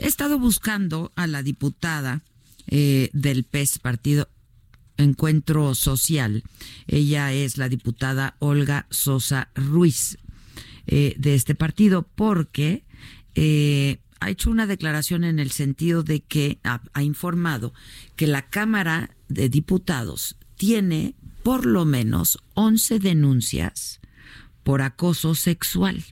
He 0.00 0.06
estado 0.06 0.38
buscando 0.38 1.12
a 1.16 1.26
la 1.26 1.42
diputada 1.42 2.22
eh, 2.66 3.10
del 3.12 3.44
PES, 3.44 3.78
Partido 3.78 4.28
Encuentro 4.96 5.74
Social. 5.74 6.44
Ella 6.86 7.32
es 7.32 7.58
la 7.58 7.68
diputada 7.68 8.36
Olga 8.38 8.86
Sosa 8.88 9.50
Ruiz 9.54 10.16
eh, 10.86 11.14
de 11.18 11.34
este 11.34 11.54
partido 11.54 12.08
porque 12.14 12.84
eh, 13.34 13.98
ha 14.20 14.30
hecho 14.30 14.50
una 14.50 14.66
declaración 14.66 15.24
en 15.24 15.38
el 15.38 15.50
sentido 15.50 16.02
de 16.02 16.20
que 16.20 16.58
ha, 16.64 17.02
informado 17.02 17.74
que 18.16 18.26
la 18.26 18.48
Cámara 18.48 19.14
de 19.28 19.50
Diputados 19.50 20.36
tiene 20.56 21.14
por 21.42 21.66
lo 21.66 21.84
menos 21.84 22.38
11 22.54 22.98
denuncias 22.98 24.00
por 24.62 24.80
acoso 24.80 25.34
sexual. 25.34 26.02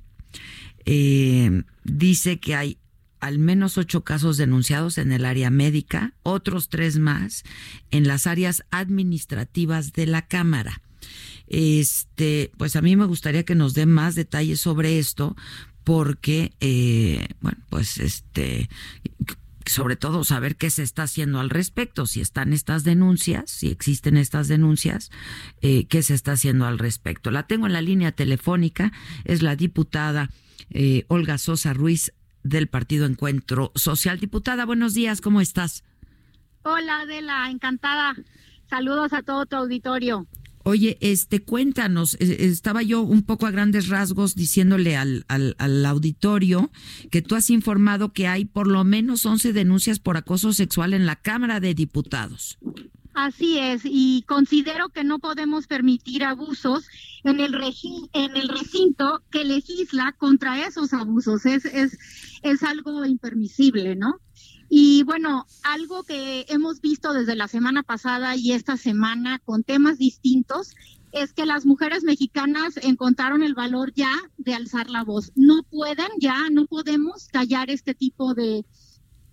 Dice 1.84 2.41
que 2.41 2.55
hay 2.56 2.80
al 3.20 3.38
menos 3.38 3.79
ocho 3.79 4.02
casos 4.02 4.37
denunciados 4.37 4.98
en 4.98 5.12
el 5.12 5.25
área 5.25 5.50
médica, 5.50 6.14
otros 6.22 6.69
tres 6.69 6.98
más 6.98 7.44
en 7.91 8.06
las 8.06 8.27
áreas 8.27 8.64
administrativas 8.70 9.92
de 9.92 10.06
la 10.06 10.22
Cámara. 10.22 10.83
Este, 11.47 12.53
pues 12.56 12.77
a 12.77 12.83
mí 12.83 12.97
me 12.97 13.06
gustaría 13.06 13.44
que 13.44 13.55
nos 13.55 13.75
dé 13.75 13.86
más 13.86 14.14
detalles 14.14 14.61
sobre 14.61 14.98
esto, 14.98 15.36
porque, 15.84 16.53
eh, 16.61 17.27
bueno, 17.41 17.59
pues 17.69 17.98
este, 17.98 18.69
sobre 19.66 19.97
todo 19.97 20.25
saber 20.25 20.56
qué 20.56 20.70
se 20.70 20.83
está 20.83 21.05
haciendo 21.05 21.41
al 21.41 21.50
respecto, 21.50 22.06
si 22.06 22.20
están 22.20 22.53
estas 22.53 22.84
denuncias, 22.84 23.50
si 23.50 23.69
existen 23.69 24.16
estas 24.16 24.48
denuncias, 24.48 25.11
eh, 25.62 25.87
qué 25.87 26.03
se 26.03 26.14
está 26.14 26.33
haciendo 26.33 26.66
al 26.66 26.78
respecto. 26.78 27.31
La 27.31 27.47
tengo 27.47 27.66
en 27.66 27.72
la 27.72 27.83
línea 27.83 28.12
telefónica, 28.12 28.92
es 29.25 29.42
la 29.42 29.56
diputada 29.56 30.31
eh, 30.70 31.05
Olga 31.09 31.39
Sosa 31.39 31.72
Ruiz 31.72 32.12
del 32.42 32.69
Partido 32.69 33.06
Encuentro 33.06 33.72
Social. 33.74 34.19
Diputada, 34.19 34.64
buenos 34.66 34.94
días, 34.94 35.20
¿cómo 35.20 35.41
estás? 35.41 35.84
Hola 36.62 37.00
Adela, 37.00 37.50
encantada. 37.50 38.14
Saludos 38.69 39.12
a 39.12 39.22
todo 39.22 39.47
tu 39.47 39.56
auditorio. 39.56 40.27
Oye, 40.62 40.98
este, 41.00 41.41
cuéntanos, 41.41 42.14
eh, 42.20 42.36
estaba 42.41 42.82
yo 42.82 43.00
un 43.00 43.22
poco 43.22 43.47
a 43.47 43.50
grandes 43.50 43.88
rasgos 43.88 44.34
diciéndole 44.34 44.94
al, 44.97 45.24
al, 45.28 45.56
al, 45.58 45.86
auditorio 45.86 46.70
que 47.10 47.22
tú 47.22 47.34
has 47.34 47.48
informado 47.48 48.12
que 48.12 48.28
hay 48.28 48.44
por 48.44 48.66
lo 48.66 48.84
menos 48.84 49.25
11 49.25 49.54
denuncias 49.54 49.98
por 49.98 50.19
acoso 50.19 50.52
sexual 50.52 50.92
en 50.92 51.06
la 51.06 51.16
Cámara 51.16 51.60
de 51.60 51.75
Diputados. 51.75 52.58
Así 53.12 53.58
es, 53.58 53.83
y 53.84 54.22
considero 54.22 54.89
que 54.89 55.03
no 55.03 55.19
podemos 55.19 55.66
permitir 55.66 56.22
abusos 56.22 56.86
en 57.25 57.41
el, 57.41 57.55
en 58.12 58.36
el 58.36 58.48
recinto 58.48 59.22
que 59.30 59.44
legisla 59.44 60.14
contra 60.16 60.64
esos 60.64 60.94
abusos. 60.94 61.44
Es, 61.44 61.64
es, 61.64 61.98
es 62.42 62.62
algo 62.62 63.05
impermisible, 63.05 63.97
¿no? 63.97 64.20
Y 64.69 65.03
bueno, 65.03 65.47
algo 65.64 66.05
que 66.05 66.47
hemos 66.48 66.81
visto 66.81 67.12
desde 67.12 67.34
la 67.34 67.48
semana 67.48 67.83
pasada 67.83 68.36
y 68.36 68.53
esta 68.53 68.77
semana 68.77 69.41
con 69.41 69.65
temas 69.65 69.98
distintos 69.98 70.77
es 71.10 71.32
que 71.32 71.44
las 71.44 71.66
mujeres 71.66 72.04
mexicanas 72.04 72.77
encontraron 72.77 73.42
el 73.42 73.54
valor 73.54 73.92
ya 73.92 74.15
de 74.38 74.54
alzar 74.54 74.88
la 74.88 75.03
voz. 75.03 75.32
No 75.34 75.65
pueden 75.65 76.09
ya, 76.21 76.48
no 76.50 76.66
podemos 76.66 77.27
callar 77.27 77.69
este 77.69 77.94
tipo 77.94 78.34
de, 78.34 78.65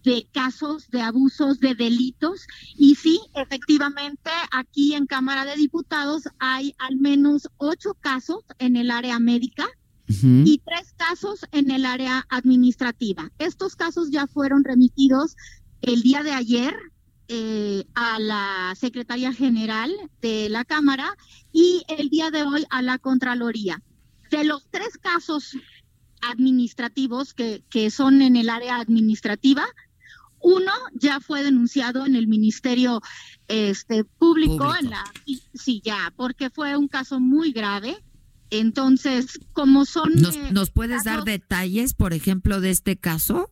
de 0.03 0.27
casos, 0.31 0.89
de 0.89 1.01
abusos, 1.01 1.59
de 1.59 1.75
delitos. 1.75 2.47
Y 2.75 2.95
sí, 2.95 3.19
efectivamente, 3.33 4.31
aquí 4.51 4.93
en 4.93 5.05
Cámara 5.05 5.45
de 5.45 5.55
Diputados 5.55 6.23
hay 6.39 6.73
al 6.77 6.97
menos 6.97 7.49
ocho 7.57 7.95
casos 7.99 8.43
en 8.59 8.75
el 8.75 8.91
área 8.91 9.19
médica 9.19 9.67
y 10.09 10.61
tres 10.65 10.93
casos 10.95 11.45
en 11.51 11.69
el 11.69 11.85
área 11.85 12.25
administrativa. 12.29 13.29
Estos 13.39 13.75
casos 13.75 14.09
ya 14.09 14.25
fueron 14.25 14.63
remitidos 14.63 15.35
el 15.81 16.01
día 16.01 16.23
de 16.23 16.31
ayer 16.31 16.73
eh, 17.27 17.85
a 17.93 18.17
la 18.19 18.73
Secretaría 18.77 19.33
General 19.33 19.91
de 20.21 20.47
la 20.49 20.63
Cámara 20.63 21.17
y 21.51 21.83
el 21.89 22.09
día 22.09 22.31
de 22.31 22.43
hoy 22.43 22.65
a 22.69 22.81
la 22.81 22.97
Contraloría. 22.99 23.83
De 24.31 24.45
los 24.45 24.65
tres 24.69 24.97
casos 24.97 25.57
administrativos 26.21 27.33
que, 27.33 27.63
que 27.69 27.91
son 27.91 28.21
en 28.21 28.37
el 28.37 28.49
área 28.49 28.77
administrativa, 28.77 29.65
uno 30.39 30.71
ya 30.93 31.19
fue 31.19 31.43
denunciado 31.43 32.05
en 32.05 32.15
el 32.15 32.27
Ministerio 32.27 33.01
este, 33.47 34.03
público, 34.03 34.57
público. 34.57 34.75
en 34.79 34.89
la 34.91 35.03
sí 35.53 35.81
ya, 35.83 36.13
porque 36.15 36.49
fue 36.49 36.77
un 36.77 36.87
caso 36.87 37.19
muy 37.19 37.51
grave 37.51 37.97
entonces, 38.49 39.39
como 39.53 39.85
son... 39.85 40.13
¿Nos, 40.15 40.35
eh, 40.35 40.49
¿nos 40.51 40.69
puedes 40.71 41.03
casos, 41.03 41.17
dar 41.17 41.23
detalles, 41.23 41.93
por 41.93 42.13
ejemplo, 42.13 42.61
de 42.61 42.71
este 42.71 42.97
caso? 42.97 43.51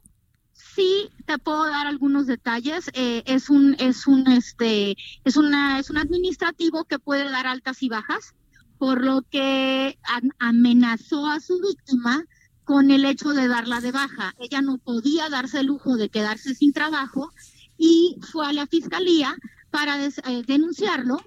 Sí, 0.53 1.09
te 1.25 1.37
puedo 1.37 1.65
dar 1.65 1.87
algunos 1.87 2.27
detalles. 2.27 2.89
Eh, 2.93 3.23
es 3.25 3.49
un, 3.49 3.75
es 3.79 4.07
un, 4.07 4.27
este, 4.27 4.95
es 5.23 5.37
una, 5.37 5.79
es 5.79 5.89
un 5.89 5.97
administrativo 5.97 6.85
que 6.85 6.99
puede 6.99 7.29
dar 7.29 7.47
altas 7.47 7.81
y 7.83 7.89
bajas, 7.89 8.35
por 8.77 9.03
lo 9.03 9.21
que 9.23 9.97
amenazó 10.39 11.27
a 11.27 11.39
su 11.39 11.59
víctima 11.61 12.25
con 12.65 12.91
el 12.91 13.05
hecho 13.05 13.29
de 13.29 13.47
darla 13.47 13.79
de 13.79 13.91
baja. 13.91 14.33
Ella 14.39 14.61
no 14.61 14.77
podía 14.79 15.29
darse 15.29 15.59
el 15.61 15.67
lujo 15.67 15.95
de 15.95 16.09
quedarse 16.09 16.53
sin 16.55 16.73
trabajo 16.73 17.31
y 17.77 18.17
fue 18.31 18.47
a 18.47 18.53
la 18.53 18.67
fiscalía 18.67 19.35
para 19.71 19.97
des, 19.97 20.17
eh, 20.19 20.43
denunciarlo. 20.45 21.23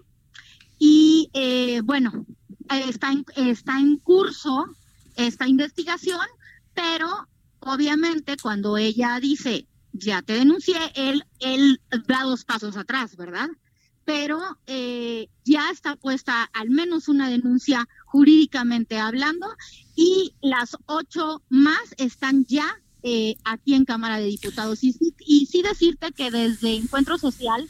Y 0.78 1.30
eh, 1.32 1.80
bueno, 1.82 2.26
está 2.68 3.12
en, 3.12 3.24
está 3.36 3.78
en 3.78 3.98
curso 3.98 4.66
esta 5.16 5.48
investigación, 5.48 6.26
pero 6.74 7.08
obviamente 7.60 8.36
cuando 8.40 8.76
ella 8.76 9.18
dice, 9.20 9.66
ya 9.92 10.22
te 10.22 10.34
denuncié, 10.34 10.78
él, 10.94 11.24
él 11.40 11.80
da 12.06 12.22
dos 12.22 12.44
pasos 12.44 12.76
atrás, 12.76 13.16
¿verdad? 13.16 13.48
Pero 14.08 14.40
eh, 14.66 15.28
ya 15.44 15.70
está 15.70 15.94
puesta 15.94 16.44
al 16.54 16.70
menos 16.70 17.08
una 17.08 17.28
denuncia 17.28 17.86
jurídicamente 18.06 18.98
hablando 18.98 19.46
y 19.96 20.32
las 20.40 20.78
ocho 20.86 21.42
más 21.50 21.94
están 21.98 22.46
ya 22.46 22.80
eh, 23.02 23.36
aquí 23.44 23.74
en 23.74 23.84
Cámara 23.84 24.16
de 24.16 24.24
Diputados. 24.24 24.82
Y, 24.82 24.96
y 25.26 25.44
sí 25.44 25.60
decirte 25.60 26.12
que 26.12 26.30
desde 26.30 26.74
Encuentro 26.74 27.18
Social 27.18 27.68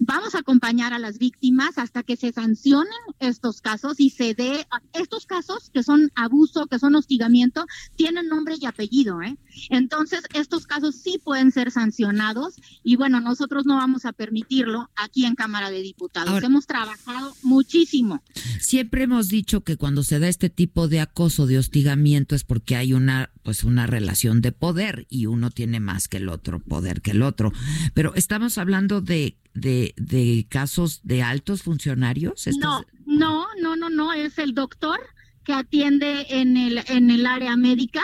Vamos 0.00 0.34
a 0.34 0.40
acompañar 0.40 0.92
a 0.92 0.98
las 0.98 1.18
víctimas 1.18 1.78
hasta 1.78 2.02
que 2.02 2.16
se 2.16 2.32
sancionen 2.32 2.92
estos 3.18 3.60
casos 3.60 4.00
y 4.00 4.10
se 4.10 4.34
dé 4.34 4.66
estos 4.92 5.26
casos 5.26 5.70
que 5.72 5.82
son 5.82 6.10
abuso, 6.14 6.66
que 6.66 6.78
son 6.78 6.94
hostigamiento, 6.94 7.66
tienen 7.96 8.28
nombre 8.28 8.56
y 8.60 8.66
apellido, 8.66 9.22
¿eh? 9.22 9.36
Entonces, 9.70 10.22
estos 10.34 10.66
casos 10.66 10.96
sí 10.96 11.20
pueden 11.22 11.52
ser 11.52 11.70
sancionados 11.70 12.54
y 12.82 12.96
bueno, 12.96 13.20
nosotros 13.20 13.66
no 13.66 13.76
vamos 13.76 14.04
a 14.04 14.12
permitirlo 14.12 14.90
aquí 14.96 15.24
en 15.24 15.34
Cámara 15.34 15.70
de 15.70 15.82
Diputados. 15.82 16.30
Ahora, 16.30 16.46
hemos 16.46 16.66
trabajado 16.66 17.34
muchísimo. 17.42 18.22
Siempre 18.60 19.04
hemos 19.04 19.28
dicho 19.28 19.62
que 19.62 19.76
cuando 19.76 20.02
se 20.02 20.18
da 20.18 20.28
este 20.28 20.50
tipo 20.50 20.88
de 20.88 21.00
acoso, 21.00 21.46
de 21.46 21.58
hostigamiento 21.58 22.34
es 22.34 22.44
porque 22.44 22.76
hay 22.76 22.92
una 22.92 23.30
pues 23.42 23.64
una 23.64 23.86
relación 23.86 24.42
de 24.42 24.52
poder 24.52 25.06
y 25.08 25.24
uno 25.24 25.50
tiene 25.50 25.80
más 25.80 26.08
que 26.08 26.18
el 26.18 26.28
otro 26.28 26.60
poder 26.60 27.00
que 27.00 27.12
el 27.12 27.22
otro. 27.22 27.52
Pero 27.94 28.14
estamos 28.14 28.58
hablando 28.58 29.00
de 29.00 29.38
de, 29.60 29.94
de 29.96 30.46
casos 30.48 31.00
de 31.02 31.22
altos 31.22 31.62
funcionarios? 31.62 32.46
No, 32.58 32.84
no, 33.06 33.46
no, 33.60 33.76
no, 33.76 33.90
no, 33.90 34.12
es 34.12 34.38
el 34.38 34.54
doctor 34.54 35.00
que 35.44 35.52
atiende 35.52 36.26
en 36.28 36.56
el, 36.56 36.84
en 36.88 37.10
el 37.10 37.26
área 37.26 37.56
médica, 37.56 38.02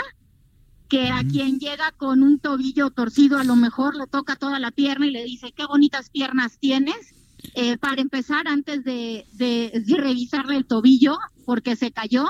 que 0.89 1.09
a 1.09 1.23
quien 1.25 1.59
llega 1.59 1.93
con 1.93 2.23
un 2.23 2.39
tobillo 2.39 2.91
torcido 2.91 3.39
a 3.39 3.45
lo 3.45 3.56
mejor 3.56 3.97
le 3.97 4.06
toca 4.06 4.37
toda 4.37 4.59
la 4.59 4.71
pierna 4.71 5.06
y 5.06 5.11
le 5.11 5.25
dice, 5.25 5.53
qué 5.53 5.67
bonitas 5.67 6.11
piernas 6.11 6.59
tienes. 6.59 7.15
Eh, 7.55 7.77
para 7.77 8.00
empezar, 8.00 8.49
antes 8.49 8.85
de, 8.85 9.27
de, 9.33 9.83
de, 9.85 9.97
revisarle 9.99 10.57
el 10.57 10.65
tobillo, 10.65 11.19
porque 11.45 11.77
se 11.77 11.93
cayó, 11.93 12.27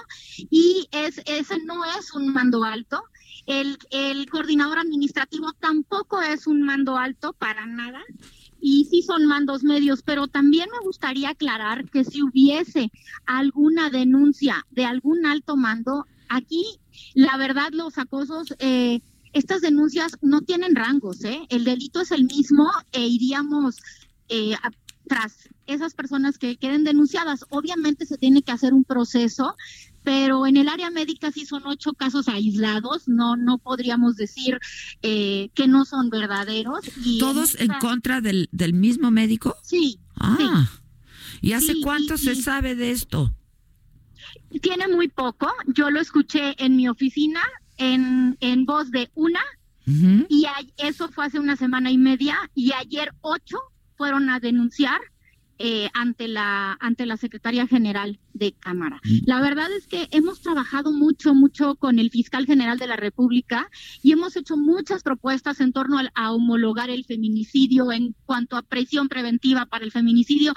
y 0.51 0.89
es, 0.91 1.23
ese 1.27 1.63
no 1.65 1.85
es 1.85 2.13
un 2.15 2.33
mando 2.33 2.65
alto. 2.65 3.05
El, 3.47 3.79
el 3.91 4.29
coordinador 4.29 4.79
administrativo 4.79 5.53
tampoco 5.53 6.21
es 6.21 6.49
un 6.49 6.63
mando 6.63 6.97
alto 6.97 7.33
para 7.33 7.67
nada 7.67 8.03
y 8.67 8.87
sí 8.87 9.03
son 9.03 9.27
mandos 9.27 9.63
medios, 9.63 10.03
pero 10.03 10.27
también 10.27 10.71
me 10.73 10.83
gustaría 10.87 11.29
aclarar 11.29 11.91
que 11.91 12.03
si 12.03 12.23
hubiese 12.23 12.91
alguna 13.27 13.91
denuncia 13.91 14.65
de 14.71 14.87
algún 14.87 15.27
alto 15.27 15.55
mando, 15.59 16.07
aquí 16.31 16.65
La 17.13 17.37
verdad, 17.37 17.69
los 17.73 17.99
acosos, 17.99 18.55
eh, 18.61 19.03
estas 19.35 19.61
denuncias 19.61 20.17
no 20.23 20.41
tienen 20.41 20.75
rangos, 20.75 21.25
¿eh? 21.25 21.43
El 21.51 21.65
delito 21.65 22.01
es 22.01 22.11
el 22.11 22.25
mismo 22.25 22.71
e 22.93 23.07
iríamos 23.07 23.83
eh, 24.31 24.55
tras 25.07 25.49
esas 25.67 25.95
personas 25.95 26.39
que 26.39 26.57
queden 26.57 26.85
denunciadas. 26.85 27.45
Obviamente 27.51 28.07
se 28.07 28.19
tiene 28.19 28.43
que 28.43 28.53
hacer 28.53 28.75
un 28.75 28.85
proceso, 28.85 29.57
pero 30.03 30.47
en 30.47 30.57
el 30.57 30.69
área 30.69 30.91
médica 30.91 31.33
sí 31.33 31.47
son 31.47 31.67
ocho 31.67 31.93
casos 31.95 32.29
aislados, 32.29 33.09
no 33.09 33.37
no 33.37 33.59
podríamos 33.59 34.17
decir 34.17 34.59
eh, 35.03 35.51
que 35.55 35.67
no 35.67 35.85
son 35.85 36.11
verdaderos. 36.11 36.81
¿Todos 37.19 37.59
en, 37.61 37.73
contra 37.81 38.21
del, 38.21 38.49
del 38.53 38.75
mismo 38.75 39.11
médico? 39.11 39.57
Sí. 39.63 39.99
Ah, 40.19 40.71
¿y 41.41 41.53
hace 41.53 41.75
cuánto 41.83 42.17
se 42.19 42.35
sabe 42.35 42.75
de 42.75 42.91
esto? 42.91 43.35
Tiene 44.63 44.89
muy 44.89 45.09
poco, 45.09 45.51
yo 45.75 45.91
lo 45.91 46.01
escuché 46.01 46.55
en 46.63 46.77
mi 46.77 46.89
oficina 46.89 47.41
en, 47.77 48.37
en 48.41 48.67
voz 48.67 48.91
de 48.91 49.11
una 49.15 49.41
y 49.87 50.47
eso 50.79 51.11
fue 51.11 51.27
hace 51.27 51.39
una 51.39 51.57
semana 51.57 51.91
y 51.91 51.99
media 51.99 52.37
y 52.55 52.73
ayer 52.73 53.13
ocho 53.21 53.59
fueron 53.97 54.31
a 54.31 54.41
denunciar 54.41 55.01
eh, 55.59 55.89
ante 55.95 56.27
la 56.27 56.77
ante 56.81 57.07
la 57.07 57.17
secretaria 57.17 57.69
general 57.69 58.19
de 58.33 58.55
Cámara. 58.55 59.01
Mm. 59.05 59.19
La 59.27 59.41
verdad 59.41 59.71
es 59.71 59.87
que 59.87 60.09
hemos 60.11 60.41
trabajado 60.41 60.91
mucho 60.91 61.33
mucho 61.33 61.77
con 61.77 62.01
el 62.01 62.11
fiscal 62.11 62.45
general 62.45 62.77
de 62.77 62.89
la 62.89 62.97
República 62.97 63.71
y 64.03 64.11
hemos 64.11 64.35
hecho 64.35 64.57
muchas 64.57 65.05
propuestas 65.05 65.61
en 65.61 65.73
torno 65.73 66.01
a, 66.15 66.33
homologar 66.33 66.91
el 66.91 67.05
feminicidio 67.05 67.93
en 67.93 68.17
cuanto 68.27 68.57
a 68.57 68.63
presión 68.63 69.09
preventiva 69.09 69.67
para 69.67 69.85
el 69.85 69.93
feminicidio. 69.93 70.55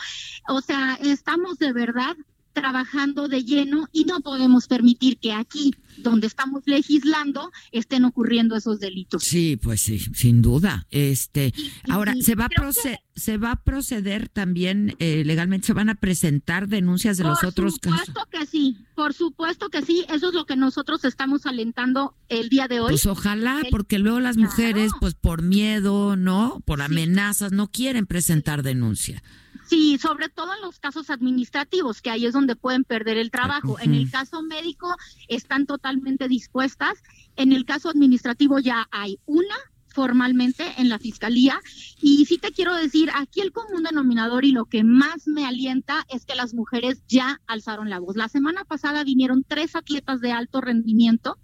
O 0.50 0.62
sea, 0.62 0.98
estamos 1.00 1.60
de 1.60 1.74
verdad 1.74 2.18
trabajando 2.58 3.28
de 3.28 3.44
lleno 3.44 3.88
y 3.94 4.06
no 4.06 4.20
podemos 4.22 4.68
permitir 4.68 5.20
que 5.20 5.32
aquí, 5.32 5.76
donde 6.00 6.26
estamos 6.26 6.64
legislando, 6.66 7.52
estén 7.72 8.04
ocurriendo 8.04 8.56
esos 8.56 8.80
delitos. 8.80 9.24
Sí, 9.24 9.60
pues 9.62 9.82
sí, 9.82 10.00
sin 10.00 10.42
duda. 10.42 10.88
Este, 10.90 11.54
ahora 11.88 12.16
se 12.20 12.34
va 12.34 12.46
a 12.46 12.50
proceder, 12.50 13.00
se 13.16 13.38
va 13.38 13.52
a 13.52 13.64
proceder 13.64 14.28
también 14.28 14.96
eh, 14.98 15.22
legalmente, 15.24 15.68
se 15.68 15.74
van 15.74 15.90
a 15.90 15.96
presentar 15.96 16.68
denuncias 16.68 17.18
de 17.18 17.26
los 17.26 17.44
otros 17.44 17.78
casos. 17.78 18.00
Por 18.00 18.06
supuesto 18.08 18.30
que 18.32 18.46
sí, 18.48 18.78
por 18.96 19.14
supuesto 19.14 19.70
que 19.70 19.84
sí. 19.84 20.06
Eso 20.10 20.30
es 20.30 20.34
lo 20.34 20.48
que 20.48 20.56
nosotros 20.56 21.06
estamos 21.06 21.46
alentando 21.46 22.16
el 22.28 22.50
día 22.50 22.68
de 22.68 22.80
hoy. 22.80 22.90
Pues 22.90 23.06
ojalá, 23.06 23.62
porque 23.70 24.00
luego 24.00 24.20
las 24.20 24.38
mujeres, 24.38 24.94
pues 25.00 25.14
por 25.14 25.44
miedo, 25.44 26.16
no, 26.16 26.60
por 26.66 26.82
amenazas, 26.82 27.52
no 27.52 27.70
quieren 27.70 28.08
presentar 28.08 28.64
denuncia. 28.64 29.22
Sí, 29.68 29.98
sobre 29.98 30.30
todo 30.30 30.54
en 30.54 30.62
los 30.62 30.80
casos 30.80 31.10
administrativos, 31.10 32.02
que 32.02 32.10
ahí 32.10 32.26
es 32.26 32.34
donde 32.34 32.56
pueden 32.56 32.84
perder 32.86 33.18
el 33.18 33.32
trabajo. 33.32 33.78
En 33.80 33.94
el 33.94 34.10
caso 34.10 34.42
médico 34.42 34.96
están 35.28 35.66
totalmente 35.66 36.28
dispuestas. 36.28 37.04
En 37.36 37.52
el 37.52 37.66
caso 37.66 37.90
administrativo 37.90 38.60
ya 38.60 38.88
hay 38.92 39.20
una 39.26 39.56
formalmente 39.98 40.64
en 40.78 40.90
la 40.90 41.00
fiscalía. 41.00 41.60
Y 42.00 42.26
sí 42.26 42.38
te 42.38 42.52
quiero 42.52 42.76
decir, 42.76 43.10
aquí 43.16 43.42
el 43.42 43.52
común 43.52 43.82
denominador 43.82 44.46
y 44.46 44.52
lo 44.52 44.66
que 44.66 44.84
más 44.84 45.28
me 45.28 45.44
alienta 45.44 46.06
es 46.10 46.24
que 46.24 46.36
las 46.36 46.54
mujeres 46.54 47.02
ya 47.08 47.42
alzaron 47.48 47.90
la 47.90 47.98
voz. 47.98 48.16
La 48.16 48.30
semana 48.30 48.64
pasada 48.64 49.04
vinieron 49.04 49.44
tres 49.44 49.76
atletas 49.76 50.22
de 50.22 50.32
alto 50.32 50.62
rendimiento 50.62 51.40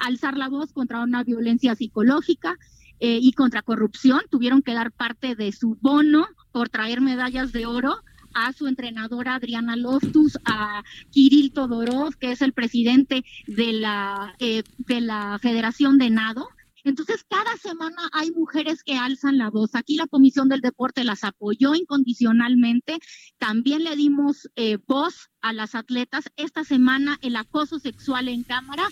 a 0.00 0.06
alzar 0.06 0.36
la 0.36 0.48
voz 0.48 0.72
contra 0.72 1.00
una 1.00 1.22
violencia 1.22 1.76
psicológica. 1.76 2.58
Eh, 3.04 3.18
y 3.20 3.32
contra 3.32 3.62
corrupción, 3.62 4.20
tuvieron 4.30 4.62
que 4.62 4.74
dar 4.74 4.92
parte 4.92 5.34
de 5.34 5.50
su 5.50 5.76
bono 5.80 6.28
por 6.52 6.68
traer 6.68 7.00
medallas 7.00 7.50
de 7.50 7.66
oro 7.66 7.96
a 8.32 8.52
su 8.52 8.68
entrenadora 8.68 9.34
Adriana 9.34 9.74
Loftus, 9.74 10.38
a 10.44 10.84
Kirill 11.10 11.52
Todorov, 11.52 12.14
que 12.14 12.30
es 12.30 12.42
el 12.42 12.52
presidente 12.52 13.24
de 13.48 13.72
la, 13.72 14.36
eh, 14.38 14.62
de 14.78 15.00
la 15.00 15.36
Federación 15.42 15.98
de 15.98 16.10
Nado. 16.10 16.48
Entonces, 16.84 17.26
cada 17.28 17.56
semana 17.56 18.08
hay 18.12 18.30
mujeres 18.30 18.84
que 18.84 18.96
alzan 18.96 19.36
la 19.36 19.50
voz. 19.50 19.74
Aquí 19.74 19.96
la 19.96 20.06
Comisión 20.06 20.48
del 20.48 20.60
Deporte 20.60 21.02
las 21.02 21.24
apoyó 21.24 21.74
incondicionalmente. 21.74 23.00
También 23.36 23.82
le 23.82 23.96
dimos 23.96 24.48
eh, 24.54 24.78
voz 24.86 25.28
a 25.40 25.52
las 25.52 25.74
atletas. 25.74 26.30
Esta 26.36 26.62
semana 26.62 27.18
el 27.20 27.34
acoso 27.34 27.80
sexual 27.80 28.28
en 28.28 28.44
cámara. 28.44 28.84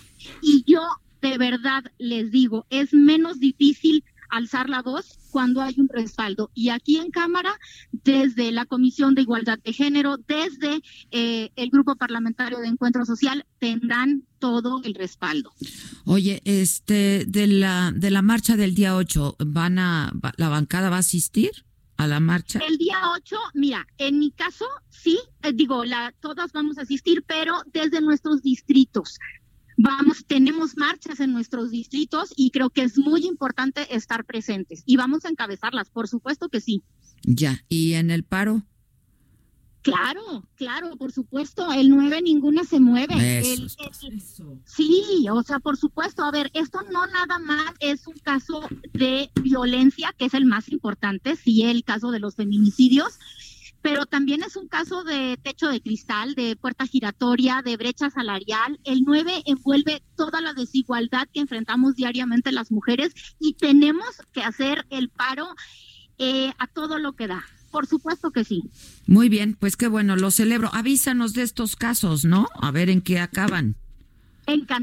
Y 0.42 0.64
yo 0.66 0.82
de 1.20 1.38
verdad 1.38 1.84
les 1.98 2.30
digo, 2.30 2.66
es 2.70 2.92
menos 2.92 3.40
difícil 3.40 4.04
alzar 4.30 4.68
la 4.68 4.82
voz 4.82 5.18
cuando 5.30 5.60
hay 5.60 5.74
un 5.78 5.88
respaldo. 5.88 6.50
Y 6.54 6.70
aquí 6.70 6.96
en 6.96 7.10
Cámara, 7.10 7.52
desde 7.92 8.52
la 8.52 8.64
Comisión 8.64 9.14
de 9.14 9.22
Igualdad 9.22 9.58
de 9.58 9.72
Género, 9.72 10.16
desde 10.16 10.80
eh, 11.10 11.50
el 11.56 11.70
Grupo 11.70 11.96
Parlamentario 11.96 12.58
de 12.58 12.68
Encuentro 12.68 13.04
Social, 13.04 13.44
tendrán 13.58 14.24
todo 14.38 14.80
el 14.84 14.94
respaldo. 14.94 15.52
Oye, 16.04 16.40
este, 16.44 17.24
de 17.26 17.46
la, 17.46 17.92
de 17.94 18.10
la 18.10 18.22
marcha 18.22 18.56
del 18.56 18.74
día 18.74 18.96
8, 18.96 19.36
¿van 19.46 19.78
a, 19.78 20.12
¿la 20.36 20.48
bancada 20.48 20.90
va 20.90 20.96
a 20.96 21.00
asistir? 21.00 21.50
a 21.96 22.06
la 22.06 22.18
marcha? 22.18 22.60
El 22.66 22.78
día 22.78 22.96
8, 23.14 23.36
mira, 23.52 23.86
en 23.98 24.18
mi 24.18 24.30
caso, 24.30 24.64
sí, 24.88 25.18
eh, 25.42 25.52
digo, 25.52 25.84
la, 25.84 26.14
todas 26.20 26.50
vamos 26.52 26.78
a 26.78 26.82
asistir, 26.82 27.22
pero 27.26 27.60
desde 27.74 28.00
nuestros 28.00 28.40
distritos 28.40 29.18
vamos, 29.82 30.24
tenemos 30.26 30.76
marchas 30.76 31.20
en 31.20 31.32
nuestros 31.32 31.70
distritos 31.70 32.32
y 32.36 32.50
creo 32.50 32.70
que 32.70 32.82
es 32.82 32.98
muy 32.98 33.26
importante 33.26 33.94
estar 33.94 34.24
presentes 34.24 34.82
y 34.84 34.96
vamos 34.96 35.24
a 35.24 35.30
encabezarlas, 35.30 35.90
por 35.90 36.08
supuesto 36.08 36.48
que 36.48 36.60
sí. 36.60 36.82
Ya, 37.22 37.64
¿y 37.68 37.94
en 37.94 38.10
el 38.10 38.24
paro? 38.24 38.62
Claro, 39.82 40.44
claro, 40.56 40.96
por 40.96 41.10
supuesto, 41.10 41.72
el 41.72 41.88
9 41.88 42.20
ninguna 42.20 42.64
se 42.64 42.80
mueve. 42.80 43.42
sí, 44.64 45.26
o 45.32 45.42
sea, 45.42 45.58
por 45.58 45.78
supuesto, 45.78 46.22
a 46.22 46.30
ver, 46.30 46.50
esto 46.52 46.80
no 46.92 47.06
nada 47.06 47.38
más 47.38 47.72
es 47.80 48.06
un 48.06 48.18
caso 48.18 48.68
de 48.92 49.30
violencia, 49.42 50.14
que 50.18 50.26
es 50.26 50.34
el 50.34 50.44
más 50.44 50.68
importante, 50.68 51.34
sí, 51.36 51.62
el 51.62 51.82
caso 51.82 52.10
de 52.10 52.18
los 52.18 52.36
feminicidios, 52.36 53.18
pero 53.82 54.06
también 54.06 54.42
es 54.42 54.56
un 54.56 54.68
caso 54.68 55.04
de 55.04 55.38
techo 55.42 55.68
de 55.68 55.80
cristal, 55.80 56.34
de 56.34 56.56
puerta 56.56 56.86
giratoria, 56.86 57.62
de 57.64 57.76
brecha 57.76 58.10
salarial. 58.10 58.78
El 58.84 59.02
9 59.04 59.42
envuelve 59.46 60.02
toda 60.16 60.40
la 60.40 60.52
desigualdad 60.52 61.28
que 61.32 61.40
enfrentamos 61.40 61.96
diariamente 61.96 62.52
las 62.52 62.70
mujeres 62.70 63.12
y 63.38 63.54
tenemos 63.54 64.06
que 64.32 64.42
hacer 64.42 64.86
el 64.90 65.08
paro 65.08 65.48
eh, 66.18 66.52
a 66.58 66.66
todo 66.66 66.98
lo 66.98 67.14
que 67.14 67.26
da. 67.26 67.44
Por 67.70 67.86
supuesto 67.86 68.30
que 68.32 68.44
sí. 68.44 68.64
Muy 69.06 69.28
bien, 69.28 69.56
pues 69.58 69.76
qué 69.76 69.86
bueno, 69.86 70.16
lo 70.16 70.30
celebro. 70.30 70.70
Avísanos 70.72 71.32
de 71.34 71.42
estos 71.42 71.76
casos, 71.76 72.24
¿no? 72.24 72.48
A 72.54 72.70
ver 72.72 72.90
en 72.90 73.00
qué 73.00 73.20
acaban. 73.20 73.76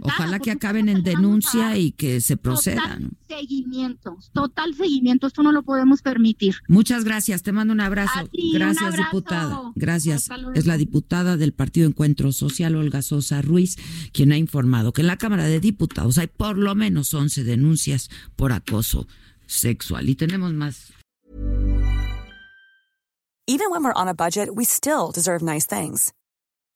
Ojalá 0.01 0.39
que 0.39 0.51
acaben 0.51 0.89
en 0.89 1.03
denuncia 1.03 1.77
y 1.77 1.91
que 1.91 2.21
se 2.21 2.37
procedan. 2.37 3.09
Total 3.09 3.17
seguimiento, 3.27 4.17
total 4.33 4.73
seguimiento, 4.75 5.27
esto 5.27 5.43
no 5.43 5.51
lo 5.51 5.63
podemos 5.63 6.01
permitir. 6.01 6.55
Muchas 6.67 7.03
gracias, 7.03 7.43
te 7.43 7.51
mando 7.51 7.73
un 7.73 7.81
abrazo. 7.81 8.29
gracias, 8.53 8.97
diputada. 8.97 9.71
Gracias. 9.75 10.29
Es 10.55 10.65
la 10.65 10.77
diputada 10.77 11.37
del 11.37 11.53
Partido 11.53 11.87
Encuentro 11.87 12.31
Social, 12.31 12.75
Olga 12.75 13.01
Sosa 13.01 13.41
Ruiz, 13.41 13.77
quien 14.11 14.31
ha 14.31 14.37
informado 14.37 14.93
que 14.93 15.01
en 15.01 15.07
la 15.07 15.17
Cámara 15.17 15.45
de 15.45 15.59
Diputados 15.59 16.17
hay 16.17 16.27
por 16.27 16.57
lo 16.57 16.75
menos 16.75 17.13
11 17.13 17.43
denuncias 17.43 18.09
por 18.35 18.51
acoso 18.51 19.07
sexual. 19.45 20.09
Y 20.09 20.15
tenemos 20.15 20.53
más. 20.53 20.93
Even 23.49 23.71
when 23.71 23.81
we're 23.81 23.93
on 23.95 24.09
a 24.09 24.13
budget, 24.13 24.49
we 24.53 24.65
still 24.65 25.09
deserve 25.13 25.41
nice 25.41 25.65
things. 25.65 26.11